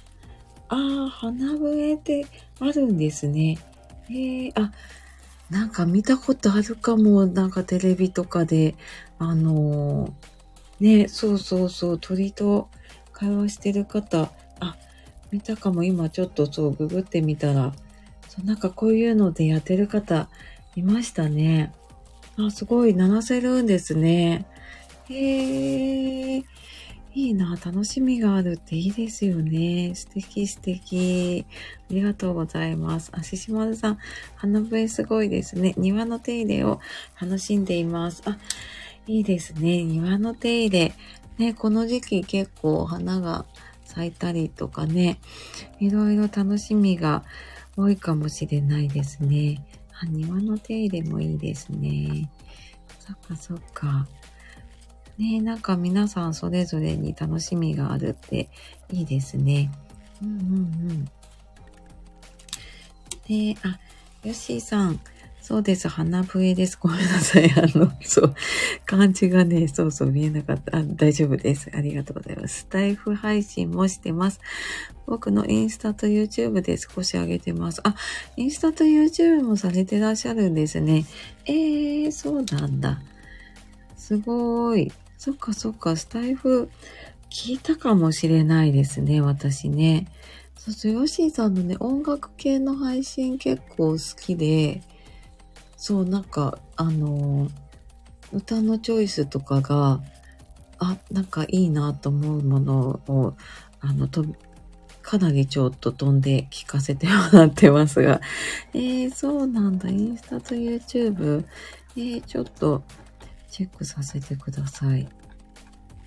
[0.68, 2.26] ああ、花笛って
[2.60, 3.58] あるんですね。
[4.10, 4.72] ええー、あ、
[5.50, 7.26] なんか見たことあるかも。
[7.26, 8.74] なんかテレビとかで、
[9.18, 12.68] あのー、ね、そうそうそう、鳥と
[13.12, 14.76] 会話してる方、あ、
[15.30, 15.84] 見たかも。
[15.84, 17.72] 今ちょっとそう、ググってみたら、
[18.28, 20.28] そうなんかこういうのでやってる方
[20.74, 21.72] いましたね。
[22.38, 24.46] あ、すごい、鳴らせるんですね。
[25.08, 26.44] へえー。
[27.16, 29.94] いいな、楽しみがあるっていいですよね。
[29.94, 31.46] 素敵素敵。
[31.90, 33.10] ありがとうございます。
[33.14, 33.98] あ、ししまるさん、
[34.34, 35.72] 花笛すごいですね。
[35.78, 36.78] 庭の手入れを
[37.18, 38.22] 楽しんでいます。
[38.26, 38.36] あ、
[39.06, 39.82] いいですね。
[39.82, 40.92] 庭の手入れ。
[41.38, 43.46] ね、この時期結構花が
[43.86, 45.18] 咲いたりとかね、
[45.80, 47.24] いろいろ楽しみが
[47.78, 49.64] 多いかもしれないですね。
[50.02, 52.30] あ、庭の手入れもいいですね。
[52.98, 54.06] そっかそっか。
[55.18, 58.48] ねなんか皆さんそれぞれに楽しみがあるって
[58.92, 59.70] いいですね。
[60.22, 60.44] うんうん
[60.90, 61.04] うん。
[63.28, 63.78] で、あ、
[64.24, 65.00] ヨッシーさん。
[65.46, 65.88] そうです。
[65.88, 66.76] 鼻笛です。
[66.80, 67.48] ごめんなさい。
[67.52, 68.34] あの、そう。
[68.84, 70.78] 漢字がね、そうそう見えなかった。
[70.78, 71.70] あ、大丈夫です。
[71.72, 72.62] ありがとうございます。
[72.62, 74.40] スタイフ配信もしてます。
[75.06, 77.80] 僕のインスタと YouTube で少し上げてます。
[77.84, 77.94] あ、
[78.36, 81.04] インスタと YouTube もされてらっしゃるんですね。
[81.44, 83.00] えー、そうなんだ。
[83.96, 84.90] すごい。
[85.18, 86.70] そっかそっか、スタイフ
[87.30, 90.06] 聞いたかもしれないですね、私ね。
[90.56, 94.82] そうそう、ヨシーさんのね、音楽系の配信結構好きで、
[95.76, 97.48] そう、なんか、あの、
[98.32, 100.00] 歌のチョイスとかが、
[100.78, 103.34] あ、なんかいいなと思うものを、
[103.80, 104.24] あの、と、
[105.02, 108.20] かなりちょっと飛んで聞かせてもらってますが。
[108.74, 109.88] えー、そうなんだ。
[109.88, 111.44] インスタと YouTube。
[111.96, 112.82] えー、ちょっと
[113.56, 115.08] チェックさせてください。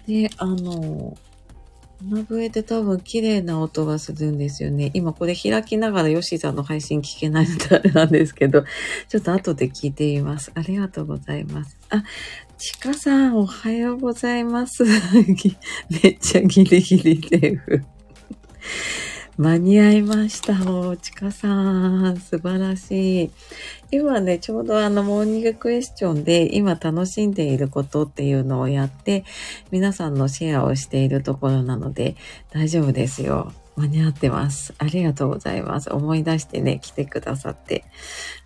[0.05, 1.17] で、あの、
[2.07, 4.91] 鼻笛って多分綺麗な音がするんですよね。
[4.93, 8.65] 今これ開きながらヨシさんの配信聞けないのであれなんですけど、
[9.09, 10.51] ちょっと後で聞いてみます。
[10.53, 11.75] ありがとうございます。
[11.89, 12.03] あ、
[12.59, 14.83] ちかさんおはようございます。
[15.89, 17.83] めっちゃギリギリセーフ。
[19.39, 20.69] 間に合いました。
[20.69, 21.47] おちかさ
[22.11, 23.31] ん、素晴らしい。
[23.89, 29.23] 今ね、ちょうどあの、モーニングクエスチョンで、今楽しんでいることっていうのをやって、
[29.71, 32.17] 皆さんのシェアをしているところなので、
[32.51, 33.53] 大丈夫ですよ。
[33.77, 34.73] 間に合ってます。
[34.77, 35.89] ありがとうございます。
[35.89, 37.85] 思い出してね、来てくださって、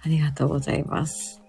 [0.05, 1.42] ありがとうございます。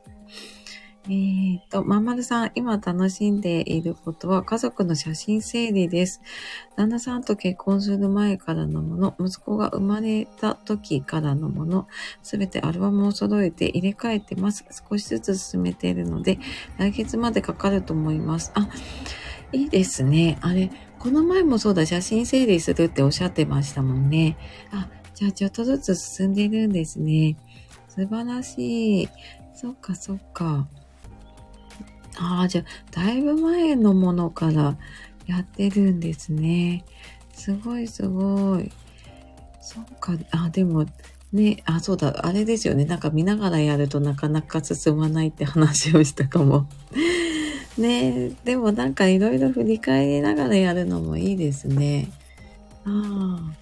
[1.06, 6.22] えーと、まんまるさん、今楽しんでいることは家族の写真整理です。
[6.76, 11.88] 旦那さんと結婚する前からのもの、息子が生まれた時からのもの、
[12.22, 14.64] すべてアルバムを揃えて入れ替えてます。
[14.88, 16.38] 少しずつ進めているので、
[16.78, 18.50] 来月までかかると思います。
[18.54, 18.66] あ、
[19.52, 20.38] いいですね。
[20.40, 24.38] あれ、この前もそうだ、写真整理するっておっしゃってましたもんね。
[24.72, 27.36] あ、じゃあちょっとずつ進んでいるんですね。
[27.88, 29.08] 素晴らしい。
[29.52, 30.66] そっかそっか。
[32.16, 34.76] ああ、じゃあ、だいぶ前のものから
[35.26, 36.84] やってるんですね。
[37.32, 38.70] すごいすごい。
[39.60, 40.86] そっか、あ、でも、
[41.32, 42.84] ね、あ、そうだ、あれですよね。
[42.84, 46.66] なんか見ながらやるとなかなか進まないって話をしたかも。
[47.76, 52.08] ねでもなんかいろいろ振り返りながらやるのもいいですね。
[52.84, 53.52] ああ、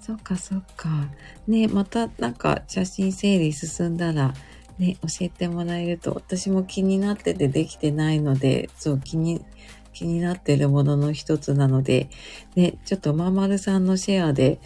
[0.00, 1.08] そっかそっか。
[1.46, 4.34] ねまたなんか写真整理進んだら、
[4.78, 9.44] ね、教えてもらえると、私も気になっててできてないので、そう、気に、
[9.92, 12.08] 気になってるものの一つなので、
[12.56, 14.58] ね、ちょっとまんまるさんのシェアで、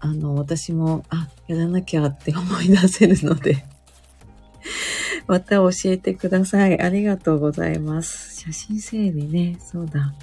[0.00, 3.64] あの、私も、あ、やらなきゃって思い出せるので、
[5.26, 6.80] また教えてください。
[6.80, 8.42] ありがとうございます。
[8.42, 10.14] 写真整理ね、そうだ。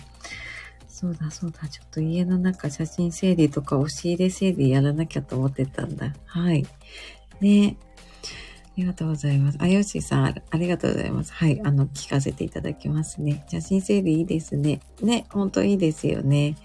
[0.88, 1.68] そうだ、そうだ。
[1.68, 6.14] ちょっと家の中写真整理とか押し入れ整理やらなきゃと思ってたんだ。
[6.26, 6.68] はい。
[7.40, 7.76] ね。
[8.72, 9.58] ありがとうございます。
[9.60, 11.34] あ、よしさん、ありがとうございます。
[11.34, 11.60] はい。
[11.64, 13.44] あの、聞かせていただきますね。
[13.50, 14.80] 写真整理いいですね。
[15.02, 16.56] ね、ほんといいですよね。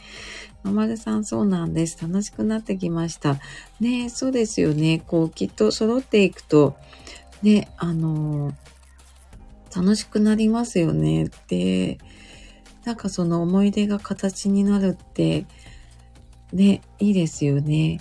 [0.62, 1.98] ままるさん、そうなんです。
[2.00, 3.40] 楽しくなってきました。
[3.80, 5.02] ね、そうですよね。
[5.04, 6.76] こう、きっと揃っていくと、
[7.42, 8.52] ね、あの
[9.74, 11.28] 楽しくなりますよね。
[11.48, 11.98] で、
[12.84, 15.46] なんかその思い出が形になるって、
[16.52, 18.00] ね、いいですよね。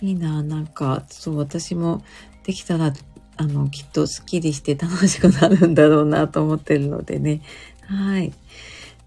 [0.00, 2.04] いいな、なんか、そう、私も
[2.44, 2.92] できたら、
[3.36, 7.42] あの、きっとスッキリして楽しくなるんだろうなと思ってるのでね。
[7.82, 8.32] はい。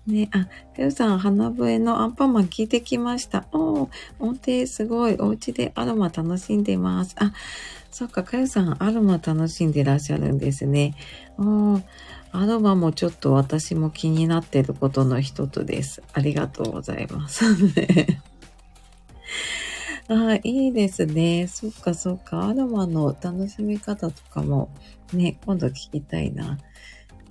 [0.08, 3.46] ね、あ、ペウさん、花笛のアンパンマン聞いてきました。
[3.52, 3.90] おー、
[4.20, 5.16] 音程すごい。
[5.20, 7.16] お家でアロマ楽しんでます。
[7.20, 7.34] あ、
[7.92, 10.96] そっか、かゆさん、アロマ楽しんでらっしゃるんですね。
[11.38, 11.84] おー、
[12.32, 16.02] アロマもちょっと私も気になってることの一つです。
[16.14, 17.46] ありがとうございます。
[20.12, 21.48] あいいですね。
[21.48, 22.48] そっかそっか。
[22.48, 24.70] アロマの楽しみ方とかも
[25.14, 26.58] ね、今度聞きたいな。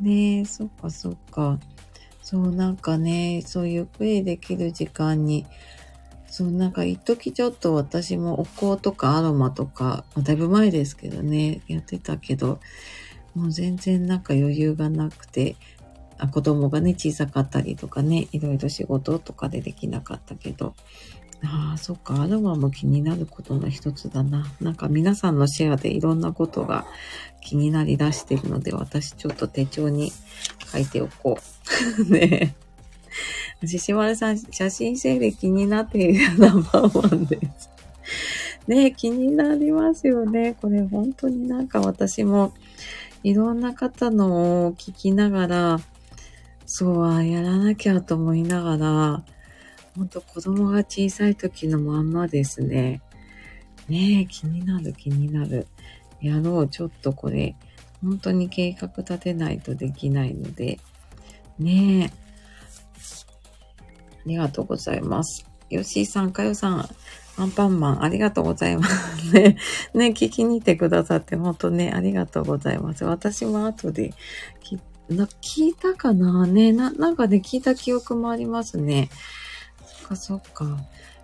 [0.01, 1.59] ねえそっかそっか。
[2.23, 5.45] そう、なんかね、そうゆっくりできる時間に、
[6.29, 12.61] そう、なんか一時ちょっと私もお香とかアロマとか、だいぶ前ですけどね、やってたけど、
[13.35, 15.57] もう全然なんか余裕がなくて、
[16.19, 20.75] あ子供がね、小さかったりとかね、いろいろ仕事とかでできなかったけど、
[21.45, 24.47] ああ、そっか、アロマも気になることの一つだな。
[24.61, 26.87] なんか皆さんのシェアでいろんなことが
[27.41, 30.13] 気になりだしてるので、私ちょっと手帳に
[30.73, 31.39] 書いておこ
[32.09, 32.11] う。
[32.13, 32.55] ね
[33.63, 33.67] え。
[33.67, 37.71] 獅子丸さん、写真整理気になっているナンバーワンです。
[38.67, 40.55] ねえ、気になりますよね。
[40.61, 42.53] これ本当になんか私も
[43.23, 45.81] いろんな方のを聞きながら、
[46.67, 49.25] そうはやらなきゃと思いながら、
[49.97, 53.03] ほんと子供が小さい時のまんまですね。
[53.89, 55.67] ねえ、気になる気になる。
[56.21, 57.57] やろう、ちょっとこれ、
[58.03, 60.79] 本当に計画立てないとできないので、
[61.59, 62.05] ねえ。
[62.05, 62.11] あ
[64.27, 65.47] りがとうございます。
[65.71, 66.89] よしーさん、かよさん、
[67.37, 69.57] アンパンマン、ありがとうございますね。
[69.95, 73.05] ね、聞きに行ってくださって、本当ね、ありがとうございます。
[73.05, 74.13] 私も後で
[74.63, 74.79] 聞、
[75.15, 79.09] な聞いたかなねな、なんかね、聞いた記憶もありますね。
[80.15, 80.79] そっかそっか。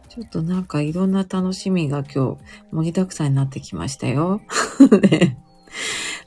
[0.09, 2.39] ちょっとなんかいろんな楽しみが今日
[2.70, 4.43] 盛りだくさんになってきましたよ。
[5.11, 5.39] ね。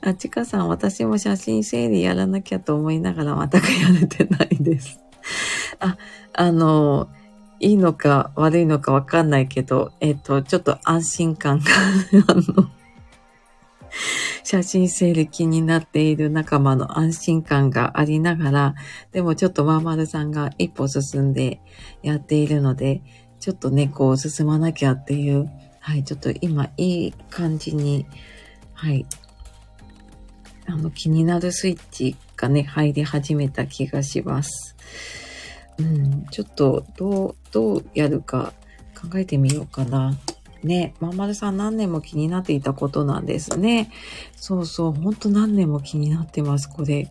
[0.00, 5.00] あ、ちかさん、私も写真整理やらなきゃと思いながら全くやれてないです。
[5.80, 5.96] あ、
[6.34, 7.08] あの、
[7.60, 11.64] いいのか悪いのかわかんないけど、えっ、と、ちょっと安心感が
[12.28, 12.70] あの、
[14.44, 18.74] 写真整理気になっている仲間の安心感がありながら、
[19.12, 21.60] でもちょっとまーまるさんが一歩進んで
[22.02, 23.02] やっているので、
[23.40, 25.48] ちょっとね、こう進まなきゃっていう、
[25.80, 28.06] はい、ちょっと今いい感じに、
[28.74, 29.06] はい、
[30.66, 34.76] あの気になるスイッチがね、入り始めた気がします。
[35.78, 38.52] うん、ちょっとどう、どうやるか
[39.00, 40.16] 考えてみようかな。
[40.62, 43.90] ね、まんまるさん何年も気になっていたことなんですね。
[44.36, 47.10] そうそう、ほんと何年も気になってます、これ。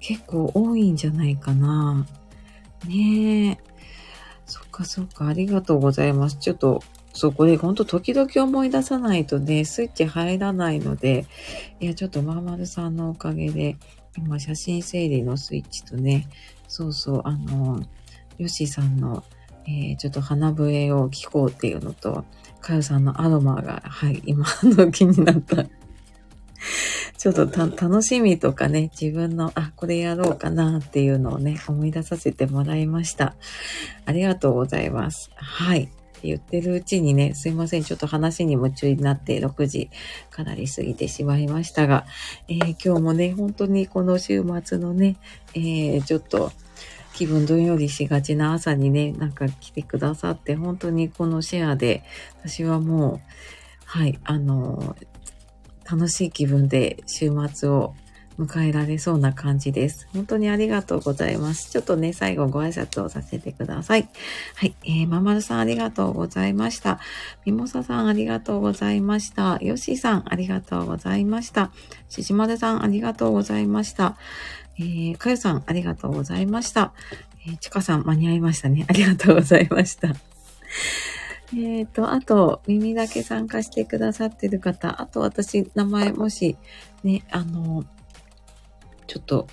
[0.00, 2.06] 結構多いんじゃないかな。
[2.86, 3.58] ねえ。
[4.46, 6.36] そっかそっか、ありがとうございます。
[6.36, 6.82] ちょっと、
[7.12, 11.26] そう、これほんと時々思い出さないとね、スイッチ入らないので、
[11.80, 13.76] いや、ちょっとまーまるさんのおかげで、
[14.16, 16.28] 今写真整理のスイッチとね、
[16.68, 17.82] そうそう、あの、
[18.38, 19.24] ヨシさんの、
[19.66, 22.24] えー、ちょっと花笛を聴こうっていうのと、
[22.64, 25.66] かよさんのアロマが、はい、今の気になった
[27.18, 33.34] ちょっと楽しみとかね、自分の、あ、これやろうかなっていうのをね、思い出させてもらいました。
[34.06, 35.30] ありがとうございます。
[35.36, 35.90] はい。
[36.22, 37.84] 言ってるうちにね、すいません。
[37.84, 39.90] ちょっと話に夢中になって6時
[40.30, 42.06] かなり過ぎてしまいましたが、
[42.48, 45.16] えー、今日もね、本当にこの週末のね、
[45.54, 46.50] えー、ちょっと
[47.14, 52.02] 気分どんよりしがちな朝にね、なんか来てくださって、本当にこのシェアで、
[52.40, 53.20] 私はもう、
[53.84, 54.96] はい、あの、
[55.90, 57.94] 楽しい気分で週末を
[58.38, 60.08] 迎えられそうな感じです。
[60.12, 61.70] 本当にありがとうございます。
[61.70, 64.08] ちょっとね、最後ご挨拶をさせてください。
[64.56, 64.74] はい。
[64.84, 66.98] えー、ままるさんありがとうございました。
[67.44, 69.58] みもささんありがとうございました。
[69.60, 71.70] よしさんありがとうございました。
[72.08, 74.16] しじまるさんありがとうございました。
[74.78, 76.92] えー、かよさんありがとうございました。
[77.46, 78.84] えー、ちかさん間に合いましたね。
[78.90, 80.08] ありがとうございました。
[80.08, 86.56] えっ、ー、と、あと、耳だけ参加してくださってる方、あと私、名前もし、
[87.04, 87.84] ね、あの、
[89.06, 89.46] ちょっと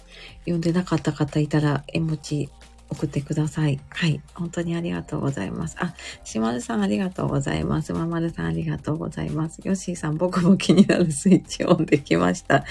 [0.45, 2.49] 呼んでなかった方いたら、絵文字
[2.91, 3.79] 送ってください。
[3.89, 4.21] はい。
[4.33, 5.77] 本当にありがとうございます。
[5.79, 7.93] あ、しまるさんありがとうございます。
[7.93, 9.59] ままるさんありがとうございます。
[9.59, 12.65] よっしーさん僕も気になるスイッチオンできました。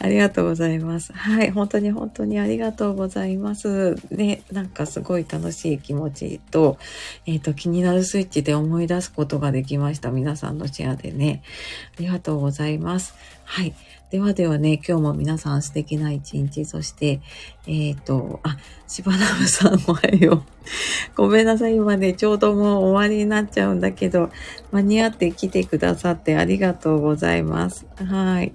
[0.00, 1.12] ありがとうございます。
[1.12, 1.50] はい。
[1.50, 3.96] 本当に本当にありがとうございます。
[4.08, 6.78] で、なんかすごい楽しい気持ちと、
[7.26, 10.10] えっ、ー、と、気になるスイッチで思い出すことができました。
[10.10, 11.42] 皆さんのシェアでね。
[11.98, 13.14] ありがとうございます。
[13.44, 13.74] はい。
[14.10, 17.20] ではではね、今日も皆さん素敵な一日、そして、
[17.68, 18.56] えっ、ー、と、あ、
[18.88, 20.42] しばらぶさんおはよう。
[21.14, 24.30] ごめんなさい、今ね、ちょうどもう終わりになっちゃうんだけど、
[24.72, 27.86] 間に合って来てくださってありがとうございます。
[28.04, 28.52] はい。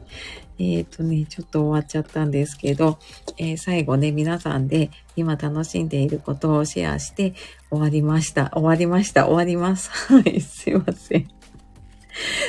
[0.60, 3.00] えっ、ー、とね、ちょっと終わっちゃったんですけど、
[3.38, 7.34] えー、最後ね、皆さんで今楽しんでいることをシェアして
[7.70, 8.52] 終わりました。
[8.54, 9.28] 終わりました。
[9.28, 9.90] 終わります。
[9.90, 11.35] はい、すいません。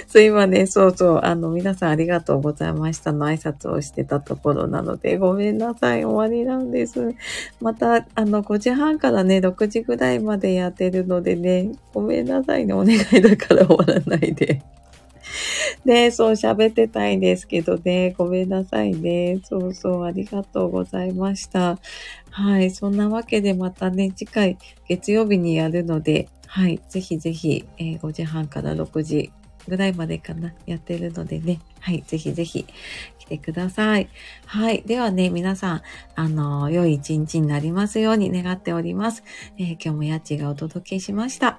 [0.07, 7.14] そう、今ね、そうそう、あの、皆さんありがとうございましたの挨拶をしてたところなので、ごめんなさい、終わりなんです。
[7.61, 14.62] また、あの、5時半からね、6時ぐらいまでやってるのでね、ごめんなさいね、お願いだから終わらないで。
[15.85, 19.41] ねそう喋ってたいんですけどね、ごめんなさいね。
[19.45, 21.79] そうそう、ありがとうございました。
[22.31, 24.59] はい、そんなわけでまたね、次回
[24.89, 29.33] 月曜日にやるので、はい、ぜひぜひ、えー、5時半から6時
[29.67, 31.61] ぐらいまでかな、やってるのでね。
[31.81, 32.67] はい、ぜひぜひ
[33.19, 34.09] 来てください。
[34.47, 34.83] はい。
[34.87, 35.83] ではね、皆さん、
[36.14, 39.23] あの、良い一日になりますように願っております。
[39.59, 41.59] えー、今日もやっちがお届けしました。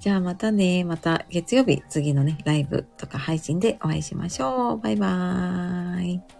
[0.00, 4.78] じゃあまたね、また月曜日、次のね、ライブとか配信でお会いしましょう。
[4.78, 6.35] バイバーイ。